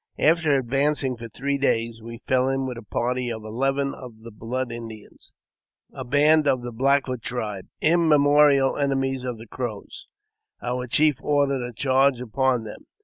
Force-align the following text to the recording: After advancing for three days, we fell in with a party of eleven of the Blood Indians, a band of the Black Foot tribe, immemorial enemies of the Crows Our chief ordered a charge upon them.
After 0.17 0.57
advancing 0.57 1.15
for 1.15 1.29
three 1.29 1.59
days, 1.59 2.01
we 2.01 2.17
fell 2.25 2.49
in 2.49 2.65
with 2.65 2.75
a 2.75 2.81
party 2.81 3.29
of 3.31 3.43
eleven 3.45 3.93
of 3.93 4.21
the 4.23 4.31
Blood 4.31 4.71
Indians, 4.71 5.31
a 5.93 6.03
band 6.03 6.47
of 6.47 6.63
the 6.63 6.71
Black 6.71 7.05
Foot 7.05 7.21
tribe, 7.21 7.67
immemorial 7.81 8.77
enemies 8.77 9.23
of 9.23 9.37
the 9.37 9.45
Crows 9.45 10.07
Our 10.59 10.87
chief 10.87 11.21
ordered 11.21 11.61
a 11.61 11.71
charge 11.71 12.19
upon 12.19 12.63
them. 12.63 12.87